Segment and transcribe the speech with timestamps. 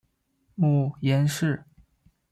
[0.55, 1.63] 母颜氏。